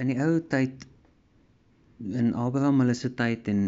in 0.00 0.10
die 0.12 0.18
ou 0.24 0.40
tyd 0.52 0.86
in 2.00 2.32
Abraham 2.34 2.80
hulle 2.82 2.96
se 2.96 3.12
tyd 3.14 3.48
en 3.52 3.62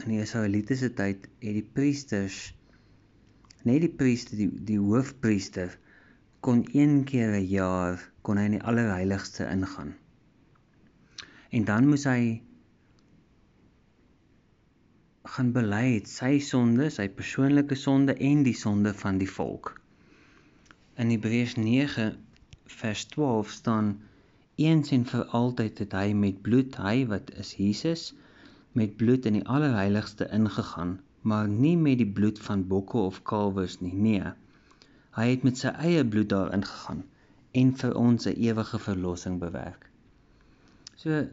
in 0.00 0.08
die 0.12 0.20
Israeliete 0.22 0.76
se 0.78 0.90
tyd 0.94 1.26
het 1.42 1.56
die 1.56 1.66
priesters 1.76 2.40
net 3.68 3.82
die 3.84 3.92
priester 4.02 4.38
die 4.40 4.48
die 4.70 4.78
hoofpriester 4.80 5.74
kon 6.40 6.62
een 6.72 7.02
keer 7.04 7.34
'n 7.36 7.48
jaar 7.52 7.98
kon 8.22 8.38
hy 8.40 8.46
in 8.48 8.56
die 8.56 8.66
allerheiligste 8.72 9.48
ingaan. 9.52 9.92
En 11.50 11.64
dan 11.64 11.88
moes 11.88 12.06
hy 12.08 12.40
gaan 15.34 15.52
bely 15.52 15.84
het 15.94 16.08
sy 16.08 16.38
sonde, 16.38 16.88
sy 16.90 17.08
persoonlike 17.08 17.76
sonde 17.76 18.14
en 18.14 18.42
die 18.46 18.56
sonde 18.56 18.94
van 18.94 19.18
die 19.18 19.28
volk. 19.30 19.74
In 20.96 21.10
Hebreërs 21.10 21.56
9 21.56 22.16
vers 22.80 23.04
12 23.12 23.50
staan 23.50 23.92
eens 24.66 24.90
en 24.96 25.04
vir 25.12 25.24
altyd 25.38 25.78
het 25.84 25.94
hy 25.96 26.12
met 26.24 26.42
bloed, 26.46 26.76
hy 26.86 27.06
wat 27.12 27.30
is 27.42 27.52
Jesus, 27.58 28.10
met 28.80 28.96
bloed 29.00 29.26
in 29.26 29.38
die 29.38 29.46
allerheiligste 29.56 30.28
ingegaan, 30.36 30.98
maar 31.22 31.48
nie 31.48 31.76
met 31.76 31.98
die 32.00 32.10
bloed 32.18 32.38
van 32.46 32.66
bokke 32.68 32.98
of 32.98 33.22
kalwers 33.30 33.80
nie. 33.80 33.94
Nee. 33.94 34.32
Hy 35.16 35.26
het 35.30 35.42
met 35.46 35.58
sy 35.58 35.72
eie 35.88 36.04
bloed 36.06 36.30
daar 36.32 36.52
ingegaan 36.56 37.02
en 37.62 37.72
vir 37.82 37.96
ons 37.98 38.26
'n 38.26 38.36
ewige 38.48 38.78
verlossing 38.78 39.38
bewerk. 39.40 39.90
So 40.96 41.26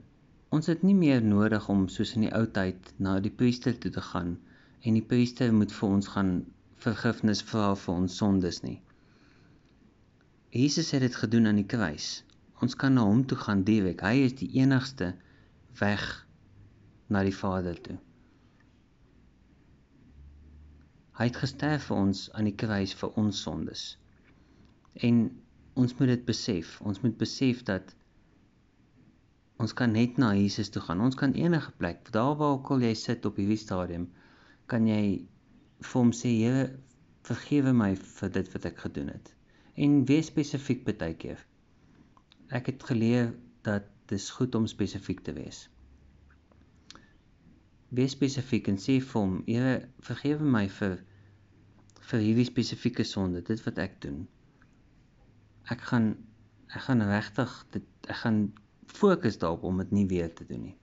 ons 0.49 0.67
het 0.71 0.83
nie 0.83 0.95
meer 0.95 1.21
nodig 1.21 1.69
om 1.69 1.87
soos 1.87 2.15
in 2.15 2.21
die 2.25 2.33
ou 2.33 2.45
tyd 2.59 2.93
na 2.97 3.19
die 3.19 3.35
priester 3.41 3.77
toe 3.77 3.91
te 3.91 4.01
gaan 4.01 4.37
en 4.81 4.93
die 4.93 5.07
priester 5.11 5.53
moet 5.53 5.71
vir 5.71 5.89
ons 5.89 6.07
gaan 6.07 6.31
vergifnis 6.85 7.41
vra 7.51 7.75
vir 7.75 7.93
ons 7.93 8.17
sondes 8.17 8.61
nie. 8.63 8.79
Jesus 10.49 10.91
het 10.91 11.01
dit 11.01 11.15
gedoen 11.15 11.47
aan 11.47 11.59
die 11.61 11.69
kruis. 11.75 12.23
Ons 12.63 12.75
kan 12.75 12.95
na 12.97 13.03
hom 13.05 13.21
toe 13.29 13.37
gaan 13.37 13.63
direk. 13.67 14.01
Hy 14.01 14.25
is 14.25 14.35
die 14.39 14.49
enigste 14.57 15.11
weg 15.79 16.03
na 17.13 17.21
die 17.25 17.35
Vader 17.35 17.77
toe. 17.85 17.97
Hy 21.17 21.27
het 21.29 21.37
gesterf 21.41 21.87
vir 21.89 21.97
ons 21.97 22.27
aan 22.37 22.49
die 22.49 22.55
kruis 22.57 22.93
vir 22.97 23.13
ons 23.21 23.41
sondes. 23.45 23.83
En 25.07 25.21
ons 25.77 25.93
moet 25.99 26.11
dit 26.13 26.25
besef. 26.25 26.75
Ons 26.81 27.01
moet 27.03 27.17
besef 27.17 27.63
dat 27.65 27.93
ons 29.61 29.73
kan 29.73 29.93
net 29.93 30.17
na 30.21 30.33
Jesus 30.37 30.69
toe 30.73 30.81
gaan. 30.85 31.01
Ons 31.01 31.17
kan 31.17 31.33
enige 31.37 31.73
plek, 31.77 32.11
daar 32.13 32.35
waar 32.37 32.57
ook 32.57 32.71
al 32.73 32.85
jy 32.85 32.93
sit 32.97 33.25
op 33.25 33.37
hierdie 33.41 33.57
stadium, 33.61 34.09
kan 34.69 34.85
jy 34.89 35.01
vir 35.81 35.97
hom 35.97 36.13
sê, 36.13 36.33
Here, 36.37 36.67
vergewe 37.25 37.73
my 37.73 37.91
vir 37.97 38.33
dit 38.33 38.49
wat 38.53 38.65
ek 38.69 38.81
gedoen 38.85 39.13
het. 39.13 39.33
En 39.77 40.03
wees 40.09 40.29
spesifiek 40.29 40.85
baie 40.85 41.13
keer 41.17 41.41
ek 42.49 42.71
het 42.71 42.83
geleer 42.83 43.33
dat 43.67 43.87
dis 44.07 44.29
goed 44.29 44.55
om 44.55 44.67
spesifiek 44.67 45.19
te 45.23 45.33
wees. 45.35 45.65
Wees 47.89 48.15
spesifiek 48.15 48.67
en 48.71 48.79
sê 48.79 48.97
vir 49.03 49.21
hom, 49.21 49.35
Here, 49.47 49.75
vergewe 50.03 50.47
my 50.55 50.65
vir 50.79 50.97
vir 52.07 52.23
hierdie 52.23 52.47
spesifieke 52.47 53.03
sonde, 53.03 53.41
dit 53.43 53.63
wat 53.65 53.79
ek 53.83 53.99
doen. 54.03 54.25
Ek 55.71 55.83
gaan 55.89 56.13
ek 56.67 56.83
gaan 56.83 57.03
regtig 57.07 57.53
dit 57.75 58.11
ek 58.11 58.19
gaan 58.23 58.39
fokus 58.91 59.39
daarop 59.39 59.63
om 59.67 59.79
dit 59.83 59.91
nie 59.91 60.05
weer 60.07 60.31
te 60.35 60.45
doen 60.47 60.69
nie. 60.69 60.75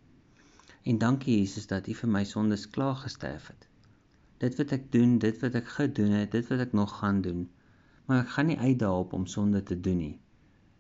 En 0.84 0.98
dankie 1.00 1.38
Jesus 1.38 1.68
dat 1.68 1.88
U 1.88 1.94
vir 1.96 2.10
my 2.12 2.24
sondes 2.28 2.66
klaar 2.68 2.96
gesterf 3.00 3.48
het. 3.52 3.68
Dit 4.44 4.56
wat 4.60 4.72
ek 4.76 4.90
doen, 4.92 5.16
dit 5.18 5.40
wat 5.40 5.56
ek 5.56 5.70
gedoen 5.78 6.12
het, 6.18 6.32
dit 6.32 6.48
wat 6.52 6.60
ek 6.66 6.76
nog 6.76 6.92
gaan 7.00 7.22
doen, 7.24 7.46
maar 8.04 8.24
ek 8.24 8.34
gaan 8.36 8.50
nie 8.52 8.58
uit 8.60 8.78
daarop 8.78 9.12
om 9.16 9.24
sonde 9.26 9.62
te 9.62 9.80
doen 9.80 10.00
nie. 10.02 10.16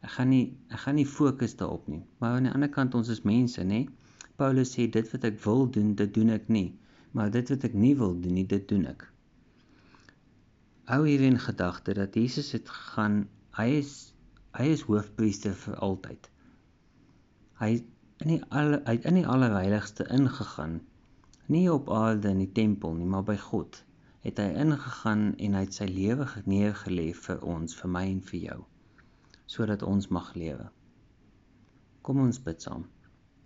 Ek 0.04 0.12
gaan 0.18 0.28
nie 0.28 0.44
ek 0.68 0.80
gaan 0.82 0.98
nie 1.00 1.06
fokus 1.08 1.54
daarop 1.56 1.86
nie. 1.88 2.02
Maar 2.20 2.34
aan 2.36 2.46
die 2.48 2.52
ander 2.52 2.70
kant 2.72 2.96
ons 2.98 3.10
is 3.12 3.22
mense, 3.28 3.62
nê? 3.64 3.84
Paulus 4.40 4.74
sê 4.74 4.84
dit 4.96 5.06
wat 5.12 5.22
ek 5.24 5.38
wil 5.44 5.64
doen, 5.76 5.94
dit 6.00 6.10
doen 6.16 6.32
ek 6.34 6.50
nie. 6.56 6.66
Maar 7.16 7.30
dit 7.32 7.52
wat 7.54 7.64
ek 7.68 7.76
nie 7.84 7.94
wil 8.00 8.12
doen 8.20 8.34
nie, 8.36 8.44
dit 8.50 8.66
doen 8.68 8.84
ek. 8.90 9.06
Hou 10.90 10.98
hierin 11.06 11.38
gedagte 11.40 11.94
dat 11.96 12.18
Jesus 12.20 12.50
het 12.52 12.68
gegaan, 12.68 13.22
hy 13.56 13.68
is 13.78 13.94
hy 14.58 14.66
is 14.74 14.84
hoofpriester 14.90 15.56
vir 15.62 15.80
altyd. 15.88 16.28
Hy 17.62 17.70
in 18.26 18.34
die 18.34 18.42
al 18.60 18.76
hy 18.84 18.98
in 19.08 19.22
die 19.22 19.26
allerheiligste 19.36 20.04
ingegaan. 20.18 20.82
Nie 21.48 21.64
op 21.72 21.88
aarde 22.02 22.34
in 22.36 22.44
die 22.44 22.52
tempel 22.60 22.92
nie, 22.98 23.08
maar 23.08 23.24
by 23.24 23.38
God 23.48 23.80
het 24.24 24.38
hy 24.40 24.52
ingegaan 24.66 25.26
en 25.32 25.56
hy 25.56 25.64
het 25.64 25.80
sy 25.80 25.88
lewe 25.88 26.28
neergelê 26.44 27.10
vir 27.24 27.42
ons, 27.56 27.80
vir 27.80 27.96
my 27.96 28.06
en 28.12 28.22
vir 28.28 28.40
jou 28.50 28.60
sodat 29.46 29.82
ons 29.82 30.08
mag 30.08 30.32
lewe. 30.34 30.70
Kom 32.02 32.20
ons 32.20 32.40
bid 32.42 32.62
saam. 32.62 32.88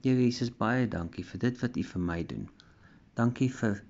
Here 0.03 0.19
Jesus, 0.19 0.51
baie 0.51 0.87
dankie 0.89 1.25
vir 1.27 1.41
dit 1.47 1.61
wat 1.63 1.77
U 1.77 1.85
vir 1.93 2.03
my 2.11 2.23
doen. 2.33 2.49
Dankie 3.19 3.51
vir 3.51 3.83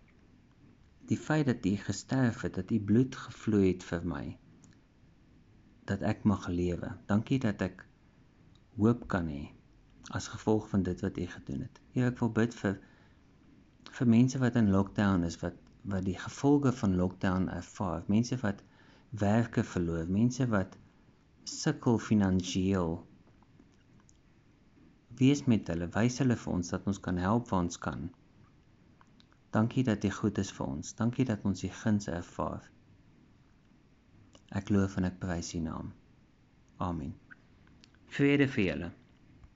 die 1.08 1.20
feit 1.20 1.46
dat 1.48 1.66
U 1.66 1.76
gesterf 1.84 2.42
het, 2.46 2.54
dat 2.56 2.72
U 2.72 2.80
bloed 2.80 3.16
gevloei 3.16 3.66
het 3.69 3.84
vir 3.84 4.04
my 4.04 4.24
dat 5.88 6.02
ek 6.04 6.24
mag 6.28 6.48
lewe. 6.52 6.91
Dankie 7.08 7.38
dat 7.41 7.62
ek 7.64 7.84
hoop 8.76 9.06
kan 9.08 9.28
hê 9.32 9.46
as 10.16 10.28
gevolg 10.32 10.69
van 10.69 10.84
dit 10.84 11.00
wat 11.04 11.16
U 11.16 11.26
gedoen 11.36 11.64
het. 11.64 11.80
Here, 11.94 12.10
ek 12.12 12.20
wil 12.20 12.32
bid 12.36 12.56
vir 12.56 12.76
vir 13.98 14.10
mense 14.12 14.40
wat 14.40 14.56
in 14.60 14.69
lockdown 14.72 15.25
is 15.28 15.38
wat 15.42 15.56
wat 15.88 16.04
die 16.04 16.19
gevolge 16.20 16.72
van 16.76 16.96
lockdown 17.00 17.48
ervaar. 17.48 18.02
Mense 18.12 18.36
wat 18.42 18.60
werke 19.16 19.64
verloor, 19.64 20.10
mense 20.12 20.44
wat 20.52 20.76
sukkel 21.50 21.98
finansiëel. 21.98 22.97
Wees 25.19 25.44
met 25.50 25.69
hulle, 25.72 25.88
wys 25.97 26.20
hulle 26.22 26.36
vir 26.38 26.53
ons 26.54 26.72
dat 26.75 26.86
ons 26.91 27.00
kan 27.09 27.19
help 27.19 27.50
waar 27.50 27.64
ons 27.66 27.81
kan. 27.82 28.09
Dankie 29.56 29.84
dat 29.88 30.04
jy 30.04 30.12
goed 30.12 30.38
is 30.38 30.53
vir 30.54 30.66
ons. 30.66 30.92
Dankie 30.98 31.26
dat 31.28 31.44
ons 31.48 31.64
u 31.64 31.70
guns 31.81 32.08
ervaar. 32.12 32.69
Ek 34.60 34.70
loof 34.72 34.97
en 35.00 35.08
ek 35.08 35.19
prys 35.20 35.54
u 35.56 35.62
naam. 35.64 35.92
Amen. 36.84 37.14
Vrede 38.14 38.47
vir 38.48 38.64
julle. 38.64 38.91